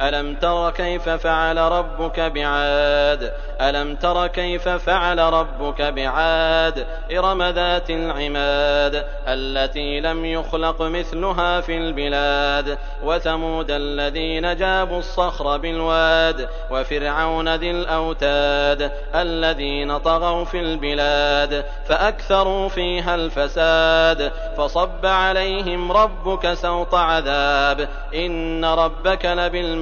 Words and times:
ألم 0.00 0.34
تر 0.34 0.70
كيف 0.70 1.08
فعل 1.08 1.58
ربك 1.58 2.20
بعاد؟ 2.20 3.32
ألم 3.60 3.96
تر 3.96 4.26
كيف 4.26 4.68
فعل 4.68 5.18
ربك 5.18 5.82
بعاد؟ 5.82 6.86
إرم 7.12 7.42
ذات 7.42 7.90
العماد 7.90 9.04
التي 9.28 10.00
لم 10.00 10.24
يخلق 10.24 10.82
مثلها 10.82 11.60
في 11.60 11.76
البلاد 11.76 12.78
وثمود 13.02 13.70
الذين 13.70 14.56
جابوا 14.56 14.98
الصخر 14.98 15.56
بالواد 15.56 16.48
وفرعون 16.70 17.54
ذي 17.54 17.70
الأوتاد 17.70 18.92
الذين 19.14 19.98
طغوا 19.98 20.44
في 20.44 20.60
البلاد 20.60 21.64
فأكثروا 21.88 22.68
فيها 22.68 23.14
الفساد 23.14 24.32
فصب 24.56 25.06
عليهم 25.06 25.92
ربك 25.92 26.54
سوط 26.54 26.94
عذاب 26.94 27.88
إن 28.14 28.64
ربك 28.64 29.24
لبالمرصاد 29.24 29.81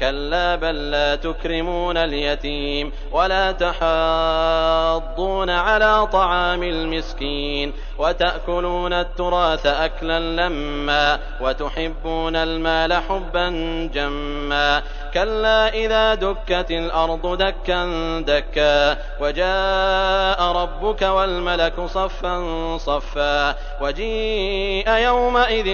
كلا 0.00 0.56
بل 0.56 0.90
لا 0.90 1.16
تكرمون 1.16 1.96
اليتيم 1.96 2.92
ولا 3.12 3.52
تحاضون 3.52 5.50
على 5.50 6.06
طعام 6.06 6.62
المسكين 6.62 7.72
وتأكلون 7.98 8.92
التراث 8.92 9.66
أكلا 9.66 10.20
لما 10.20 11.18
وتحبون 11.40 12.36
المال 12.36 12.92
حبا 12.92 13.48
جما 13.94 14.82
كلا 15.14 15.74
إذا 15.74 16.14
دكت 16.14 16.70
الأرض 16.70 17.38
دكا 17.42 17.84
دكا 18.20 18.96
وجاء 19.20 20.42
ربك 20.42 21.02
والملك 21.02 21.80
صفا 21.86 22.36
صفا 22.78 23.54
وجيء 23.80 24.90
يومئذ 24.90 25.68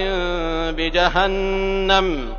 بجهنم 0.72 2.36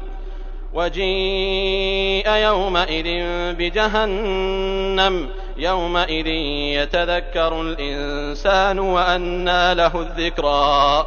وجيء 0.74 2.30
يومئذ 2.30 3.24
بجهنم. 3.54 5.30
يومئذ 5.58 6.28
يتذكر 6.78 7.62
الإنسان 7.62 8.80
وأنى 8.80 9.74
له 9.74 9.92
الذكرى. 10.02 11.06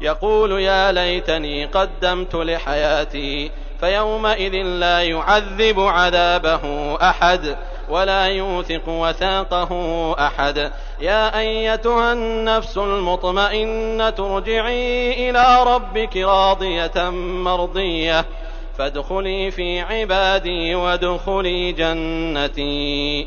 يقول 0.00 0.60
يا 0.60 0.92
ليتني 0.92 1.64
قدمت 1.64 2.34
لحياتي 2.34 3.50
فيومئذ 3.80 4.52
لا 4.52 5.02
يعذب 5.02 5.80
عذابه 5.80 6.94
أحد 7.02 7.56
ولا 7.88 8.24
يوثق 8.26 8.88
وثاقه 8.88 10.12
أحد. 10.26 10.72
يا 11.00 11.38
أيتها 11.38 12.12
النفس 12.12 12.78
المطمئنة 12.78 14.14
ارجعي 14.18 15.30
إلى 15.30 15.64
ربك 15.66 16.16
راضية 16.16 17.10
مرضية. 17.44 18.24
فادخلي 18.78 19.50
في 19.50 19.80
عبادي 19.80 20.74
وادخلي 20.74 21.72
جنتي. 21.72 23.26